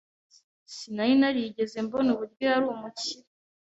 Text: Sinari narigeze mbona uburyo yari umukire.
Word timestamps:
Sinari 0.75 1.13
narigeze 1.19 1.77
mbona 1.85 2.09
uburyo 2.15 2.43
yari 2.51 2.65
umukire. 2.75 3.23